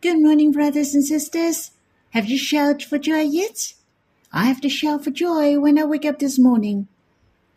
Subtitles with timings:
[0.00, 1.72] Good morning, brothers and sisters.
[2.10, 3.74] Have you shouted for joy yet?
[4.32, 6.86] I have to shout for joy when I wake up this morning.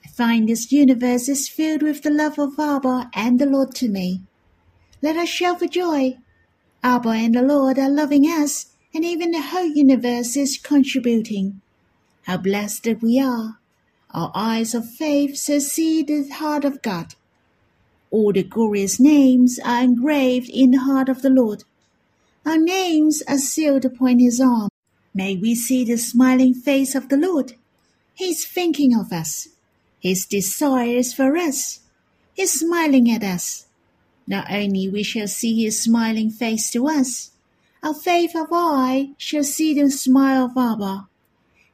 [0.03, 3.87] I find this universe is filled with the love of Abba and the Lord to
[3.87, 4.23] me.
[5.03, 6.17] Let us shout for joy.
[6.83, 11.61] Abba and the Lord are loving us, and even the whole universe is contributing.
[12.23, 13.59] How blessed we are.
[14.15, 17.13] Our eyes of faith see the heart of God.
[18.09, 21.65] All the glorious names are engraved in the heart of the Lord.
[22.45, 24.69] Our names are sealed upon his arm.
[25.13, 27.53] May we see the smiling face of the Lord.
[28.15, 29.49] He is thinking of us.
[29.99, 31.81] His desire is for us.
[32.33, 33.67] He is smiling at us.
[34.25, 37.31] Not only we shall see his smiling face to us,
[37.83, 41.07] our faith of eye shall see the smile of Abba,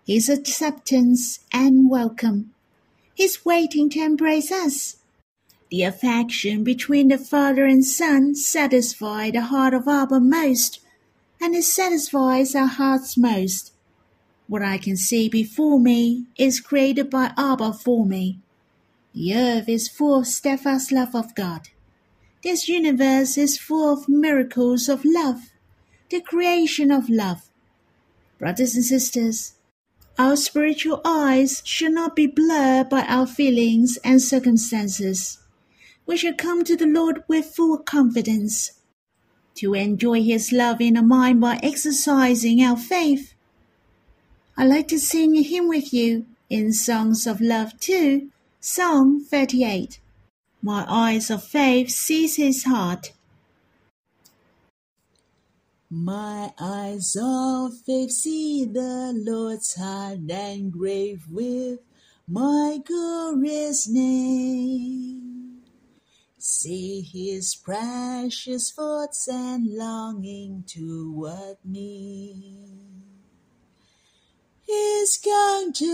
[0.05, 2.53] his acceptance and welcome.
[3.13, 4.97] He's waiting to embrace us.
[5.69, 10.79] The affection between the father and son satisfies the heart of Abba most,
[11.41, 13.73] and it satisfies our hearts most.
[14.47, 18.39] What I can see before me is created by Abba for me.
[19.13, 21.67] The earth is full of steadfast love of God.
[22.43, 25.49] This universe is full of miracles of love,
[26.09, 27.49] the creation of love.
[28.39, 29.55] Brothers and sisters,
[30.17, 35.39] our spiritual eyes should not be blurred by our feelings and circumstances
[36.07, 38.71] we shall come to the Lord with full confidence.
[39.55, 43.33] To enjoy His love in our mind by exercising our faith.
[44.55, 48.29] I like to sing a hymn with you in Songs of Love 2,
[48.61, 49.99] Song 38.
[50.61, 53.11] My eyes of faith sees His heart.
[55.89, 61.79] My eyes of faith see the Lord's heart engraved with
[62.27, 65.36] my glorious name.
[66.49, 72.63] See his precious thoughts and longing toward me.
[74.65, 75.91] His countenance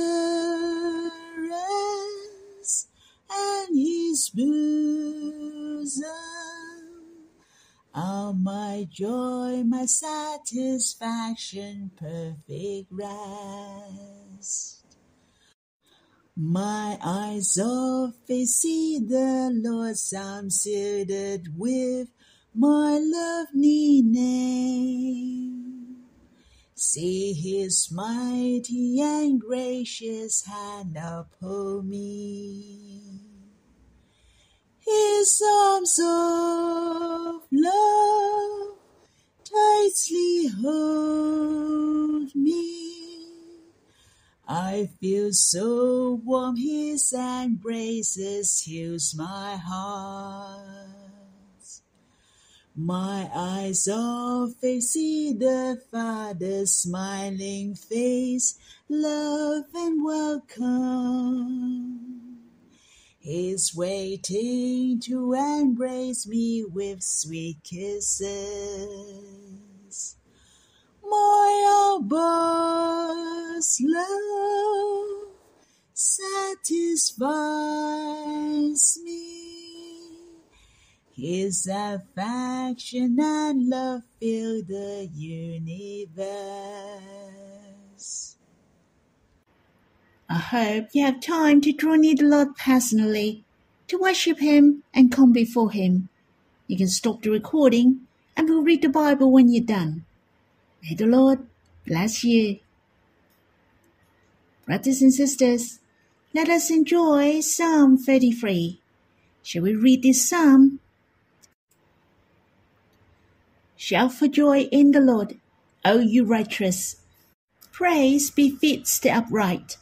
[3.31, 6.03] and his bosom
[7.95, 14.82] are my joy, my satisfaction, perfect rest.
[16.35, 22.07] My eyes of faith see the Lord, I'm seated with
[22.55, 25.53] my lovely name.
[26.73, 33.19] See his mighty and gracious hand upon me.
[34.79, 38.77] His arms of love
[39.45, 42.92] tightly hold me.
[44.47, 50.89] I feel so warm, his embraces heals my heart.
[52.75, 58.57] My eyes of see the Father's smiling face,
[58.89, 61.43] love and welcome.
[63.19, 69.42] He's waiting to embrace me with sweet kisses.
[71.13, 75.27] My Abba's love
[75.93, 77.19] satisfies
[79.03, 79.19] me.
[81.15, 85.93] His affection and love fill the universe.
[90.27, 93.43] I hope you have time to draw near the Lord personally,
[93.87, 96.09] to worship Him and come before Him.
[96.65, 100.05] You can stop the recording and we'll read the Bible when you're done.
[100.83, 101.39] May the Lord
[101.87, 102.59] bless you.
[104.65, 105.79] Brothers and sisters,
[106.33, 108.81] let us enjoy Psalm 33.
[109.43, 110.79] Shall we read this psalm?
[113.77, 115.39] Shout for joy in the Lord,
[115.85, 116.97] O you righteous.
[117.71, 119.77] Praise befits the upright.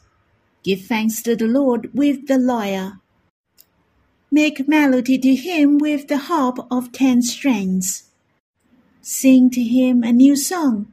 [0.63, 2.99] Give thanks to the Lord with the lyre.
[4.29, 8.09] Make melody to him with the harp of ten strings.
[9.01, 10.90] Sing to him a new song.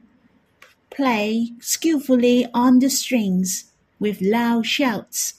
[0.99, 5.35] Play skillfully on the strings with loud shouts.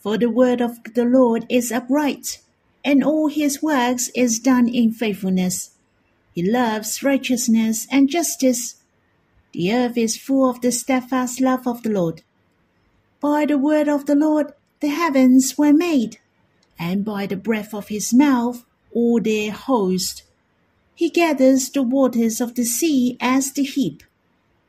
[0.00, 2.40] For the word of the Lord is upright,
[2.84, 5.76] and all his works is done in faithfulness.
[6.34, 8.82] He loves righteousness and justice.
[9.52, 12.22] The earth is full of the steadfast love of the Lord.
[13.20, 16.18] By the word of the Lord the heavens were made,
[16.80, 20.24] and by the breath of his mouth all their host.
[20.96, 24.02] He gathers the waters of the sea as the heap.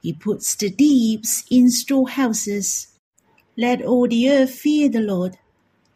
[0.01, 2.87] He puts the deeps in storehouses.
[3.55, 5.37] Let all the earth fear the Lord.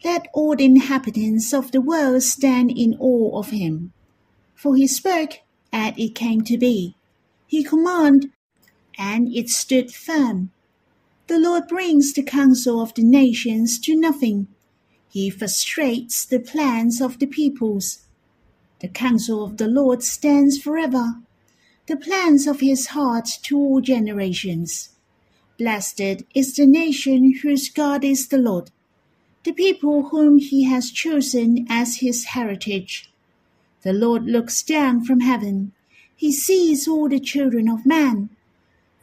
[0.03, 3.93] Let all the inhabitants of the world stand in awe of him.
[4.53, 5.39] For he spoke,
[5.71, 6.95] and it came to be.
[7.47, 8.31] He commanded,
[8.97, 10.51] and it stood firm.
[11.27, 14.47] The Lord brings the counsel of the nations to nothing.
[15.09, 18.05] He frustrates the plans of the peoples.
[18.81, 21.15] The counsel of the Lord stands forever,
[21.87, 24.89] the plans of his heart to all generations.
[25.59, 28.71] Blessed is the nation whose God is the Lord,
[29.43, 33.11] the people whom he has chosen as his heritage.
[33.83, 35.73] The Lord looks down from heaven.
[36.15, 38.29] He sees all the children of man.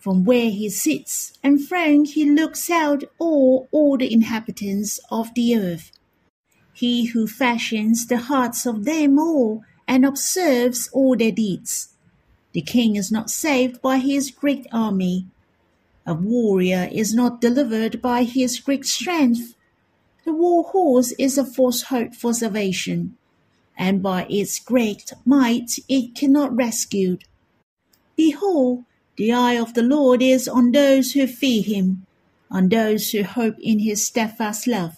[0.01, 5.93] From where he sits enthroned, he looks out all, all the inhabitants of the earth.
[6.73, 11.92] He who fashions the hearts of them all and observes all their deeds.
[12.53, 15.27] The king is not saved by his great army.
[16.05, 19.55] A warrior is not delivered by his great strength.
[20.25, 23.17] The war horse is a false hope for salvation,
[23.77, 27.19] and by its great might it cannot rescue.
[28.17, 28.85] Behold,
[29.17, 32.07] the eye of the Lord is on those who fear him,
[32.51, 34.97] on those who hope in his steadfast love,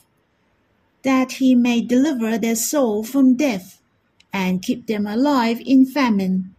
[1.03, 3.81] that he may deliver their soul from death
[4.33, 6.54] and keep them alive in famine.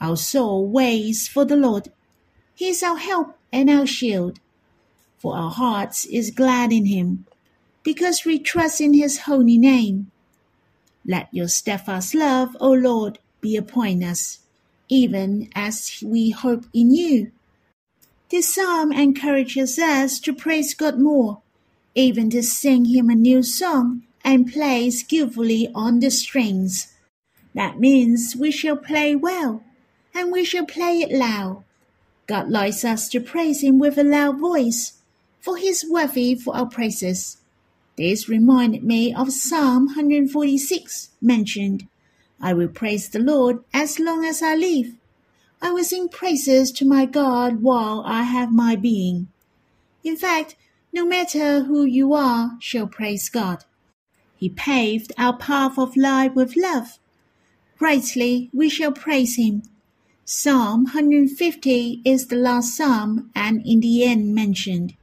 [0.00, 1.92] Our soul waits for the Lord.
[2.54, 4.40] He is our help and our shield.
[5.18, 7.26] For our hearts is glad in him,
[7.82, 10.10] because we trust in his holy name.
[11.04, 14.40] Let your steadfast love, O Lord, be upon us
[14.90, 17.30] even as we hope in you.
[18.28, 21.40] This psalm encourages us to praise God more,
[21.94, 26.92] even to sing Him a new song and play skillfully on the strings.
[27.54, 29.62] That means we shall play well,
[30.14, 31.64] and we shall play it loud.
[32.26, 34.98] God likes us to praise Him with a loud voice,
[35.40, 37.38] for He is worthy for our praises.
[37.96, 41.86] This reminded me of Psalm 146 mentioned
[42.40, 44.94] I will praise the Lord as long as I live.
[45.60, 49.28] I will sing praises to my God while I have my being.
[50.02, 50.56] In fact,
[50.92, 53.64] no matter who you are, shall praise God.
[54.36, 56.98] He paved our path of life with love.
[57.78, 59.62] Rightly, we shall praise Him.
[60.24, 64.94] Psalm 150 is the last psalm and in the end mentioned.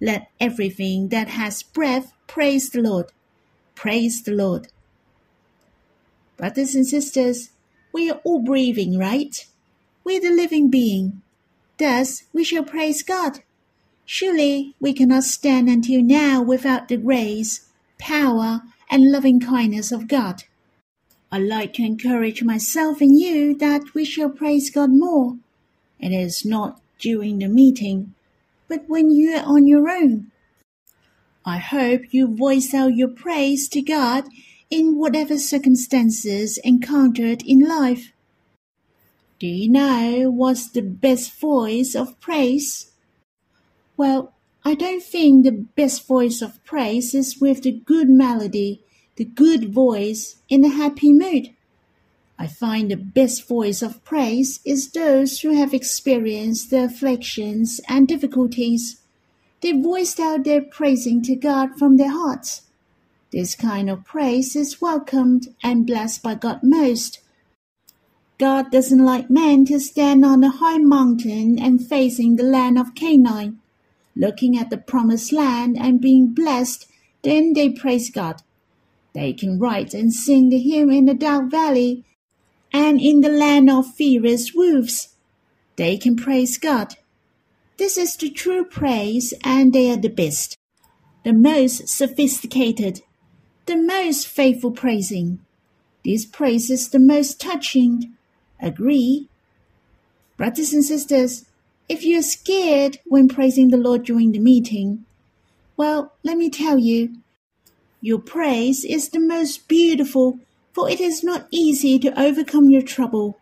[0.00, 3.12] Let everything that has breath praise the Lord.
[3.74, 4.68] Praise the Lord.
[6.36, 7.50] Brothers and sisters,
[7.92, 9.46] we are all breathing, right?
[10.04, 11.20] We're the living being.
[11.76, 13.40] Thus, we shall praise God.
[14.06, 17.68] Surely we cannot stand until now without the grace,
[17.98, 20.44] power, and loving kindness of God.
[21.32, 25.36] I like to encourage myself and you that we shall praise God more.
[26.00, 28.14] It is not during the meeting,
[28.68, 30.32] but when you are on your own.
[31.44, 34.24] I hope you voice out your praise to God
[34.70, 38.12] in whatever circumstances encountered in life.
[39.38, 42.90] Do you know what's the best voice of praise?
[43.96, 44.34] Well,
[44.64, 48.82] I don't think the best voice of praise is with the good melody,
[49.20, 51.50] the good voice, in a happy mood.
[52.38, 58.08] I find the best voice of praise is those who have experienced the afflictions and
[58.08, 59.02] difficulties.
[59.60, 62.62] They voiced out their praising to God from their hearts.
[63.30, 67.20] This kind of praise is welcomed and blessed by God most.
[68.38, 72.94] God doesn't like men to stand on a high mountain and facing the land of
[72.94, 73.60] Canaan,
[74.16, 76.86] looking at the promised land and being blessed,
[77.22, 78.40] then they praise God.
[79.12, 82.04] They can write and sing the hymn in the dark valley
[82.72, 85.16] and in the land of fierce wolves.
[85.76, 86.94] They can praise God.
[87.76, 90.58] This is the true praise, and they are the best,
[91.24, 93.00] the most sophisticated,
[93.66, 95.40] the most faithful praising.
[96.04, 98.14] This praise is the most touching.
[98.60, 99.28] Agree?
[100.36, 101.46] Brothers and sisters,
[101.88, 105.04] if you're scared when praising the Lord during the meeting,
[105.76, 107.16] well, let me tell you,
[108.00, 110.38] your praise is the most beautiful,
[110.72, 113.38] for it is not easy to overcome your trouble.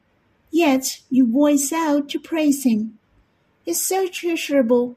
[0.50, 2.98] Yet you voice out to praise Him.
[3.66, 4.96] It's so treasurable.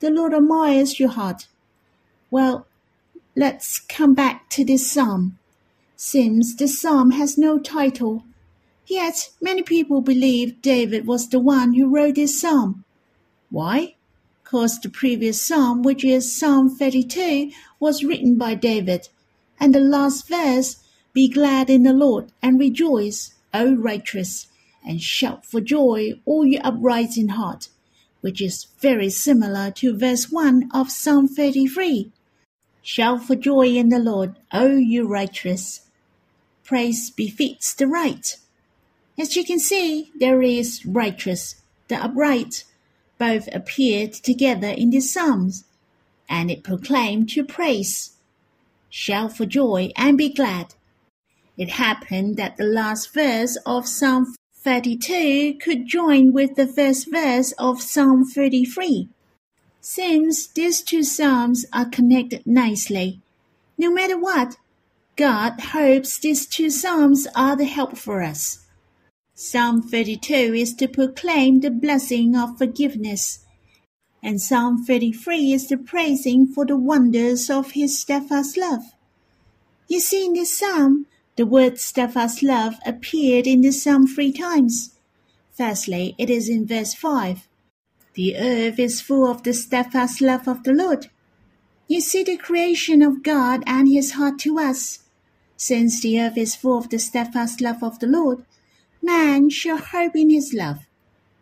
[0.00, 1.46] The Lord admires your heart.
[2.30, 2.66] Well,
[3.34, 5.38] Let's come back to this psalm.
[5.96, 8.24] Seems the psalm has no title.
[8.86, 12.84] Yet many people believe David was the one who wrote this psalm.
[13.48, 13.94] Why?
[14.52, 19.08] Because the previous psalm, which is Psalm 32, was written by David,
[19.58, 20.76] and the last verse,
[21.14, 24.48] Be glad in the Lord and rejoice, O righteous,
[24.86, 27.70] and shout for joy, all you upright in heart,
[28.20, 32.12] which is very similar to verse 1 of Psalm 33.
[32.82, 35.88] Shout for joy in the Lord, O you righteous.
[36.62, 38.36] Praise befits the right.
[39.18, 41.54] As you can see, there is righteous,
[41.88, 42.64] the upright,
[43.22, 45.62] both appeared together in the Psalms,
[46.28, 48.14] and it proclaimed to praise.
[48.90, 50.74] Shout for joy and be glad.
[51.56, 57.52] It happened that the last verse of Psalm 32 could join with the first verse
[57.58, 59.08] of Psalm 33.
[59.80, 63.20] Since these two psalms are connected nicely.
[63.78, 64.56] No matter what,
[65.14, 68.61] God hopes these two psalms are the help for us.
[69.44, 73.40] Psalm 32 is to proclaim the blessing of forgiveness,
[74.22, 78.94] and Psalm 33 is the praising for the wonders of his steadfast love.
[79.88, 84.94] You see, in this psalm, the word steadfast love appeared in the psalm three times.
[85.50, 87.48] Firstly, it is in verse 5.
[88.14, 91.08] The earth is full of the steadfast love of the Lord.
[91.88, 95.00] You see the creation of God and his heart to us.
[95.56, 98.44] Since the earth is full of the steadfast love of the Lord,
[99.02, 100.86] man shall hope in his love,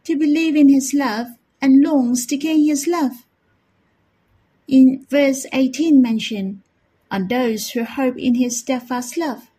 [0.05, 1.27] to believe in his love,
[1.61, 3.27] and longs to gain his love.
[4.67, 6.63] In verse 18 mentioned,
[7.11, 9.51] on those who hope in his steadfast love.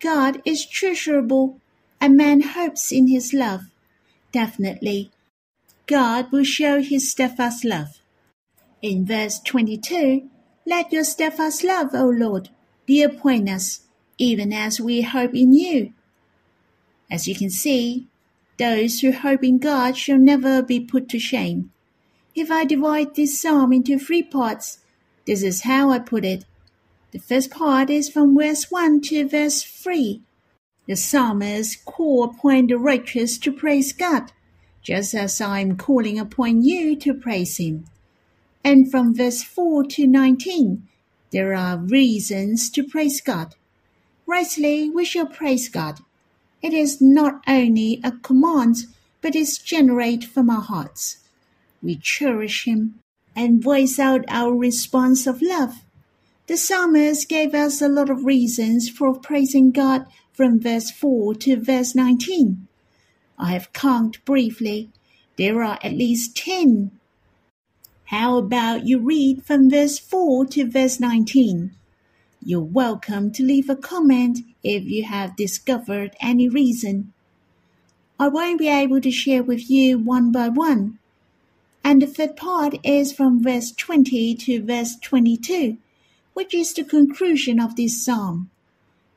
[0.00, 1.60] God is treasurable,
[2.00, 3.64] and man hopes in his love.
[4.32, 5.10] Definitely,
[5.86, 8.00] God will show his steadfast love.
[8.80, 10.28] In verse 22,
[10.64, 12.48] let your steadfast love, O Lord,
[12.86, 13.80] be upon us,
[14.16, 15.92] even as we hope in you.
[17.10, 18.06] As you can see,
[18.56, 21.72] those who hope in God shall never be put to shame.
[22.34, 24.78] If I divide this psalm into three parts,
[25.26, 26.44] this is how I put it.
[27.10, 30.22] The first part is from verse 1 to verse 3.
[30.86, 34.30] The psalmist call upon the righteous to praise God,
[34.82, 37.86] just as I am calling upon you to praise Him.
[38.62, 40.86] And from verse 4 to 19,
[41.32, 43.56] there are reasons to praise God.
[44.26, 46.00] Rightly, we shall praise God
[46.62, 48.86] it is not only a command,
[49.20, 51.18] but is generated from our hearts.
[51.82, 53.00] We cherish Him
[53.34, 55.82] and voice out our response of love.
[56.46, 61.60] The psalmist gave us a lot of reasons for praising God from verse 4 to
[61.60, 62.66] verse 19.
[63.38, 64.90] I have counted briefly.
[65.36, 66.90] There are at least 10.
[68.06, 71.74] How about you read from verse 4 to verse 19?
[72.42, 77.12] You're welcome to leave a comment if you have discovered any reason.
[78.18, 80.98] I won't be able to share with you one by one.
[81.84, 85.76] And the third part is from verse 20 to verse 22,
[86.32, 88.48] which is the conclusion of this psalm.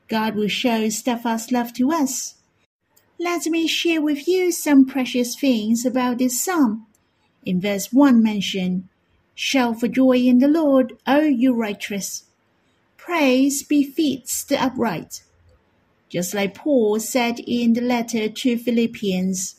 [0.10, 2.36] God will show steadfast love to us.
[3.18, 6.88] Let me share with you some precious things about this psalm.
[7.46, 8.90] In verse 1 mention,
[9.34, 12.26] Shout for joy in the Lord, O you righteous.
[13.06, 15.24] Praise befits the upright.
[16.08, 19.56] Just like Paul said in the letter to Philippians,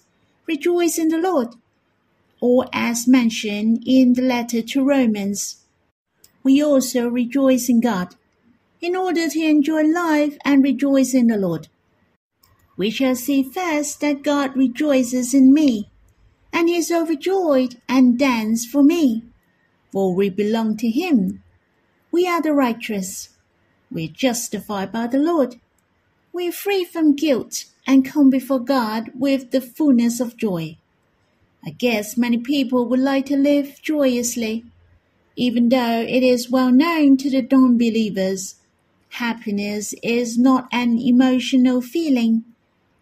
[0.47, 1.49] rejoice in the Lord.
[2.41, 5.63] Or as mentioned in the letter to Romans,
[6.43, 8.15] we also rejoice in God,
[8.81, 11.69] in order to enjoy life and rejoice in the Lord.
[12.79, 15.91] We shall see first that God rejoices in me,
[16.51, 19.23] and he is overjoyed and dance for me,
[19.93, 21.43] for we belong to Him.
[22.11, 23.29] We are the righteous.
[23.95, 25.61] We're justified by the Lord.
[26.33, 30.79] We're free from guilt and come before God with the fullness of joy.
[31.65, 34.65] I guess many people would like to live joyously,
[35.37, 38.57] even though it is well known to the non believers.
[39.11, 42.43] Happiness is not an emotional feeling,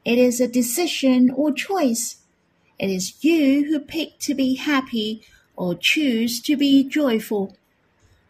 [0.05, 2.19] it is a decision or choice.
[2.79, 5.23] It is you who pick to be happy
[5.57, 7.57] or choose to be joyful.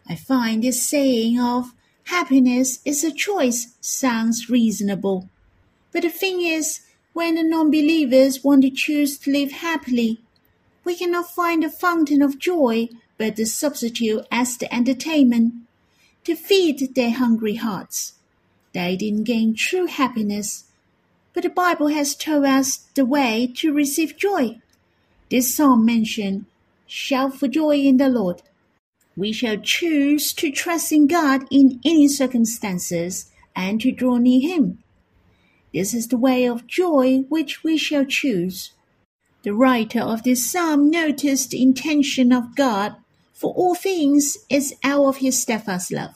[0.09, 1.73] I find this saying of
[2.05, 5.29] Happiness is a choice sounds reasonable.
[5.93, 6.81] But the thing is,
[7.13, 10.21] when the non believers want to choose to live happily,
[10.85, 15.55] we cannot find a fountain of joy but the substitute as the entertainment
[16.25, 18.15] to feed their hungry hearts.
[18.73, 20.65] They didn't gain true happiness,
[21.33, 24.61] but the Bible has told us the way to receive joy.
[25.31, 26.47] This psalm mentioned,
[26.87, 28.43] Shout for joy in the Lord.
[29.17, 34.83] We shall choose to trust in God in any circumstances and to draw near Him.
[35.73, 38.73] This is the way of joy which we shall choose.
[39.43, 42.97] The writer of this psalm noticed the intention of God
[43.33, 46.15] for all things is out of his steadfast love.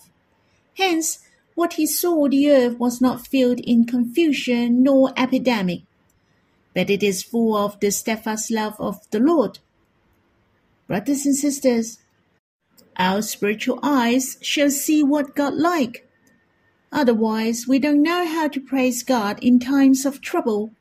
[0.77, 1.19] Hence,
[1.57, 5.81] what he saw the earth was not filled in confusion nor epidemic,
[6.73, 9.59] but it is full of the steadfast love of the Lord.
[10.87, 11.99] Brothers and sisters,
[12.99, 16.09] our spiritual eyes shall see what God like.
[16.93, 20.73] Otherwise, we don't know how to praise God in times of trouble,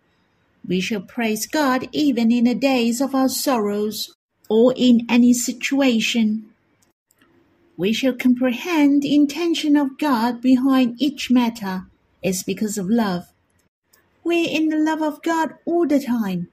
[0.67, 4.15] We shall praise God even in the days of our sorrows
[4.49, 6.49] or in any situation.
[7.77, 11.85] We shall comprehend the intention of God behind each matter
[12.23, 13.25] is because of love.
[14.23, 16.49] We're in the love of God all the time.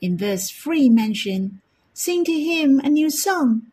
[0.00, 1.58] In verse 3 mentioned,
[1.92, 3.66] sing to him a new song,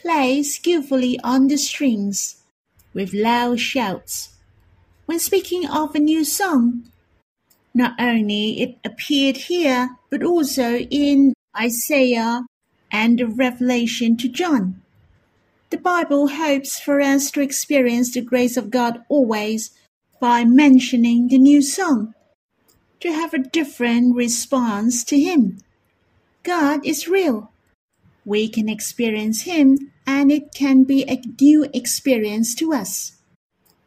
[0.00, 2.42] play skillfully on the strings,
[2.94, 4.30] with loud shouts.
[5.06, 6.90] When speaking of a new song,
[7.74, 12.44] not only it appeared here, but also in Isaiah
[12.90, 14.82] and the Revelation to John.
[15.70, 19.70] The Bible hopes for us to experience the grace of God always
[20.20, 22.14] by mentioning the new song,
[23.00, 25.58] to have a different response to Him.
[26.42, 27.52] God is real.
[28.28, 33.12] We can experience Him, and it can be a new experience to us.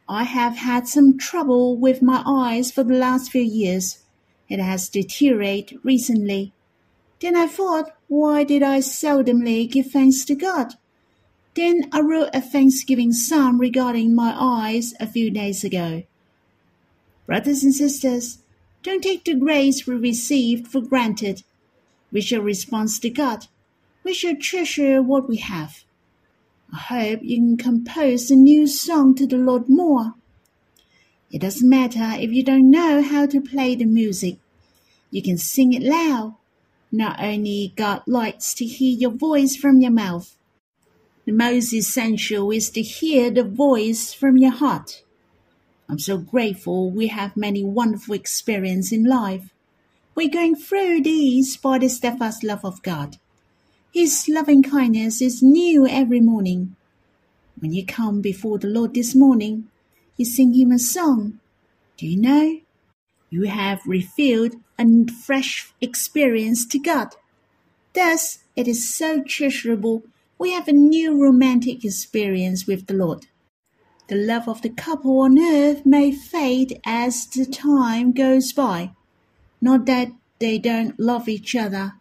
[0.09, 3.99] I have had some trouble with my eyes for the last few years.
[4.49, 6.53] It has deteriorated recently.
[7.19, 10.73] Then I thought, why did I seldomly give thanks to God?
[11.53, 16.01] Then I wrote a thanksgiving psalm regarding my eyes a few days ago.
[17.27, 18.39] Brothers and sisters,
[18.81, 21.43] don't take the grace we received for granted.
[22.11, 23.45] We shall respond to God.
[24.03, 25.83] We should treasure what we have.
[26.73, 30.15] I hope you can compose a new song to the Lord more.
[31.31, 34.37] It doesn't matter if you don't know how to play the music.
[35.11, 36.35] You can sing it loud.
[36.91, 40.35] Not only God likes to hear your voice from your mouth.
[41.25, 45.03] The most essential is to hear the voice from your heart.
[45.87, 49.53] I'm so grateful we have many wonderful experiences in life.
[50.15, 53.17] We're going through these by the steadfast love of God.
[53.93, 56.77] His loving kindness is new every morning.
[57.59, 59.67] When you come before the Lord this morning,
[60.15, 61.41] you sing him a song.
[61.97, 62.61] Do you know?
[63.29, 67.15] You have revealed a fresh experience to God.
[67.93, 70.03] Thus, it is so treasurable.
[70.39, 73.27] We have a new romantic experience with the Lord.
[74.07, 78.91] The love of the couple on earth may fade as the time goes by.
[79.59, 81.95] Not that they don't love each other,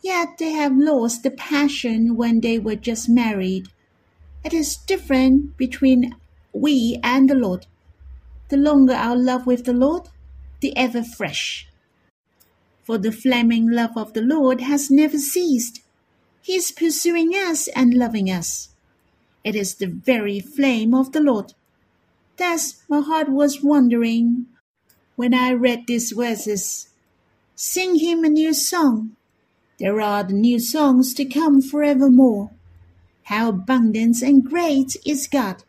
[0.00, 3.68] Yet they have lost the passion when they were just married.
[4.44, 6.14] It is different between
[6.52, 7.66] we and the Lord.
[8.48, 10.08] The longer our love with the Lord,
[10.60, 11.68] the ever fresh.
[12.82, 15.82] For the flaming love of the Lord has never ceased.
[16.40, 18.70] He is pursuing us and loving us.
[19.44, 21.52] It is the very flame of the Lord.
[22.38, 24.46] Thus my heart was wondering
[25.16, 26.88] when I read these verses.
[27.56, 29.16] Sing him a new song
[29.78, 32.50] there are the new songs to come forevermore.
[33.24, 35.62] How abundant and great is God!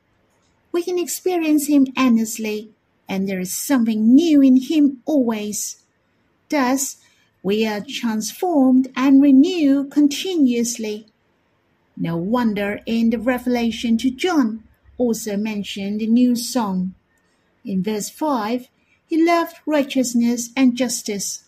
[0.71, 2.71] We can experience Him endlessly,
[3.07, 5.83] and there is something new in Him always.
[6.49, 6.97] Thus,
[7.43, 11.07] we are transformed and renewed continuously.
[11.95, 14.63] No wonder in the Revelation to John
[14.97, 16.95] also mentioned the new song.
[17.63, 18.67] In verse 5,
[19.05, 21.43] he loved righteousness and justice.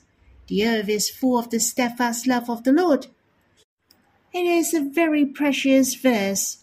[0.51, 3.07] The earth is full of the steadfast love of the Lord.
[4.33, 6.57] It is a very precious verse.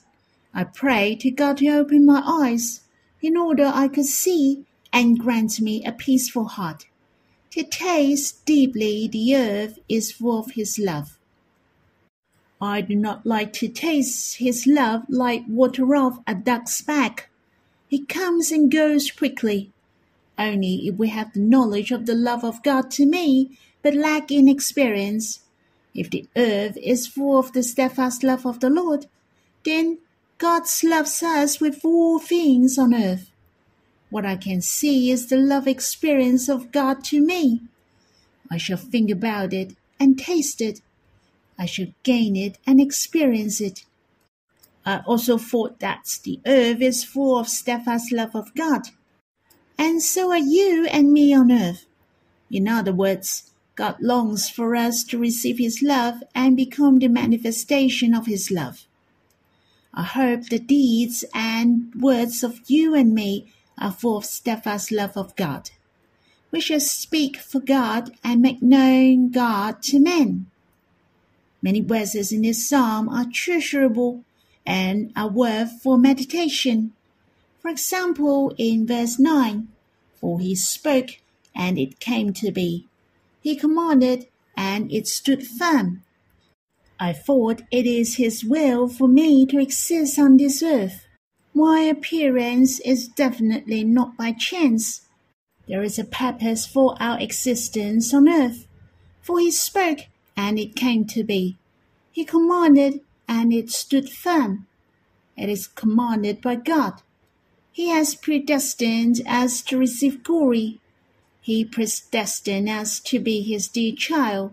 [0.53, 2.83] I pray to God to open my eyes
[3.22, 6.85] in order I could see and grant me a peaceful heart,
[7.53, 11.18] to taste deeply the earth is full of His love.
[12.61, 17.31] I do not like to taste His love like water off a duck's back.
[17.90, 19.72] It comes and goes quickly.
[20.38, 24.31] Only if we have the knowledge of the love of God to me but lack
[24.31, 25.40] in experience.
[25.94, 29.07] If the earth is full of the steadfast love of the Lord,
[29.64, 29.96] then
[30.37, 33.31] God loves us with all things on earth.
[34.11, 37.62] What I can see is the love experience of God to me.
[38.51, 40.83] I shall think about it and taste it.
[41.59, 43.87] I shall gain it and experience it.
[44.85, 48.88] I also thought that the earth is full of steadfast love of God.
[49.79, 51.87] And so are you and me on earth.
[52.51, 53.48] In other words,
[53.79, 58.88] God longs for us to receive His love and become the manifestation of His love.
[59.95, 65.17] I hope the deeds and words of you and me are full of steadfast love
[65.17, 65.71] of God.
[66.51, 70.51] We shall speak for God and make known God to men.
[71.62, 74.25] Many verses in this psalm are treasurable
[74.67, 76.95] and are worth for meditation.
[77.61, 79.69] For example, in verse 9,
[80.21, 81.21] For he spoke,
[81.55, 82.88] and it came to be.
[83.40, 86.03] He commanded, and it stood firm.
[87.01, 91.07] I thought it is His will for me to exist on this earth.
[91.55, 95.03] My appearance is definitely not by chance.
[95.66, 98.66] There is a purpose for our existence on earth.
[99.20, 100.01] For he spoke,
[100.37, 101.59] and it came to be.
[102.11, 104.66] He commanded, and it stood firm.
[105.37, 107.03] It is commanded by God.
[107.70, 110.81] He has predestined us to receive glory.
[111.49, 114.53] He predestined us to be his dear child.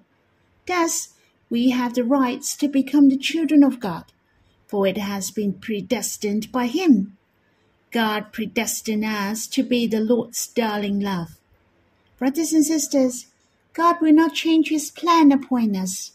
[0.66, 1.10] Thus,
[1.50, 4.06] we have the rights to become the children of God,
[4.66, 7.18] for it has been predestined by him.
[7.92, 11.38] God predestined us to be the Lord's darling love.
[12.18, 13.26] Brothers and sisters,
[13.74, 16.14] God will not change his plan upon us.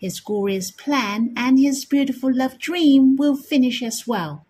[0.00, 4.44] His glorious plan and his beautiful love dream will finish as well.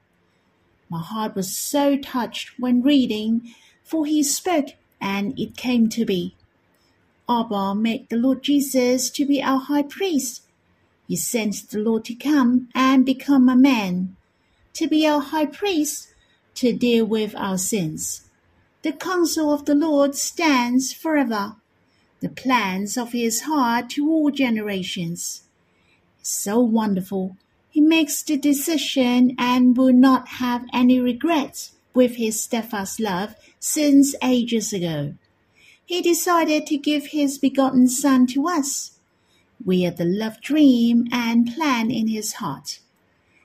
[0.88, 3.52] My heart was so touched when reading,
[3.84, 4.68] for he spoke
[5.00, 6.34] and it came to be.
[7.28, 10.42] Abba made the Lord Jesus to be our high priest.
[11.06, 14.16] He sent the Lord to come and become a man,
[14.74, 16.08] to be our high priest,
[16.54, 18.28] to deal with our sins.
[18.82, 21.56] The counsel of the Lord stands forever,
[22.20, 25.42] the plans of his heart to all generations.
[26.22, 27.36] So wonderful.
[27.70, 34.14] He makes the decision and will not have any regrets with his steadfast love since
[34.22, 35.14] ages ago.
[35.84, 39.00] He decided to give his begotten Son to us.
[39.64, 42.78] We are the love dream and plan in his heart.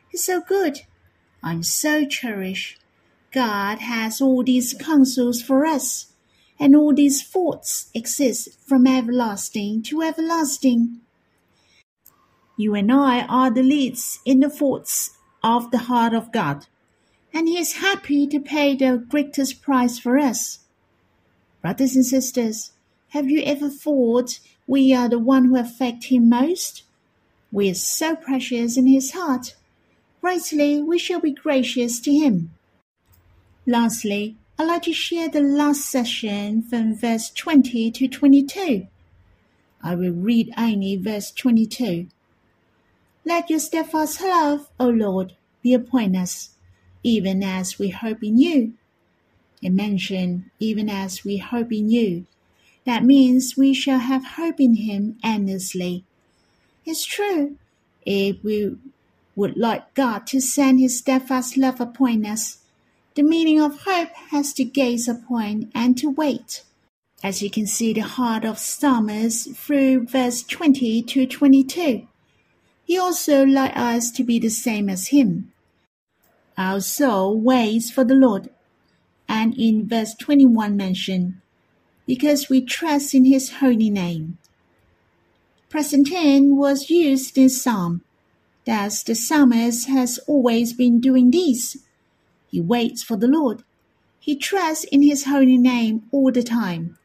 [0.08, 0.82] He's so good.
[1.42, 2.80] I'm so cherished.
[3.32, 6.13] God has all these counsels for us,
[6.60, 11.02] and all these thoughts exist from everlasting to everlasting.
[12.56, 16.68] You and I are the leads in the thoughts of the heart of God,
[17.34, 20.60] and He is happy to pay the greatest price for us.
[21.62, 22.72] Brothers and sisters,
[23.10, 26.84] have you ever thought we are the one who affect Him most?
[27.52, 29.56] We are so precious in His heart.
[30.22, 32.52] Rightly, we shall be gracious to Him.
[33.65, 38.88] Lastly, I'd like to share the last session from verse 20 to 22.
[39.82, 42.08] I will read only verse 22.
[43.26, 46.50] Let your steadfast love, O Lord, be upon us,
[47.04, 48.74] even as we hope in you.
[49.62, 52.26] It mentioned, even as we hope in you.
[52.86, 56.04] That means we shall have hope in him endlessly.
[56.86, 57.58] It's true.
[58.06, 58.76] If we
[59.36, 62.58] would like God to send his steadfast love upon us,
[63.16, 66.63] the meaning of hope has to gaze upon and to wait.
[67.24, 72.08] As you can see the heart of Psalmist through verse 20 to 22.
[72.84, 75.53] He also like us to be the same as him.
[76.58, 78.50] Uh, Our soul waits for the Lord,
[79.28, 81.42] and in verse 21 mention,
[82.06, 84.38] because we trust in his holy name.
[85.70, 88.02] Present tense was used in Psalm.
[88.66, 91.78] Thus the psalmist has always been doing this.
[92.50, 93.63] He waits for the Lord.
[94.20, 96.98] He trusts in his holy name all the time.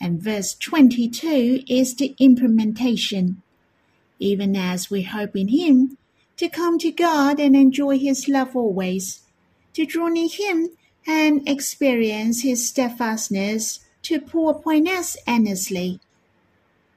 [0.00, 3.42] And verse 22 is the implementation
[4.22, 5.98] even as we hope in Him,
[6.42, 9.22] to come to God and enjoy His love always,
[9.74, 10.70] to draw near Him
[11.06, 16.00] and experience His steadfastness to pour upon us endlessly.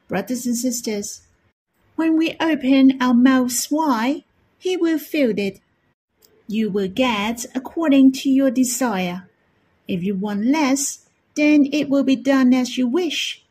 [0.08, 1.21] Brothers and sisters,
[1.95, 4.23] when we open our mouths wide,
[4.58, 5.60] He will fill it.
[6.47, 9.29] You will get according to your desire.
[9.88, 13.43] If you want less, then it will be done as you wish.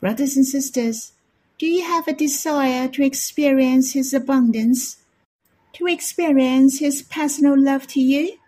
[0.00, 1.14] Brothers and sisters,
[1.56, 4.96] do you have a desire to experience His abundance?
[5.74, 8.38] To experience His personal love to you?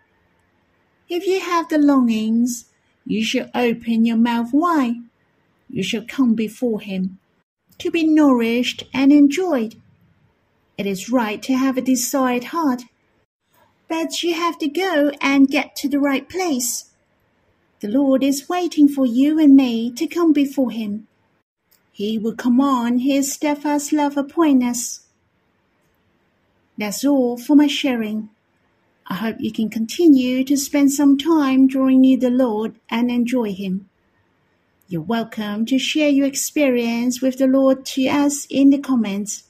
[1.07, 2.65] If you have the longings,
[3.05, 4.95] you should open your mouth wide.
[5.69, 7.19] You should come before Him
[7.79, 9.75] to be nourished and enjoyed.
[10.77, 12.83] It is right to have a desired heart,
[13.87, 16.91] but you have to go and get to the right place.
[17.79, 21.07] The Lord is waiting for you and me to come before Him
[21.97, 24.99] he will command his steadfast love upon us.
[26.77, 28.29] That's all for my sharing.
[29.07, 33.51] I hope you can continue to spend some time drawing near the Lord and enjoy
[33.51, 33.89] Him.
[34.87, 39.45] You're welcome to share your experience with the Lord to us in the comments.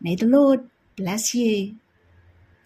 [0.00, 0.60] May the Lord
[0.96, 1.74] bless you.